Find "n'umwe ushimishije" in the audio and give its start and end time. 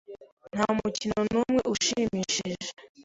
1.31-2.69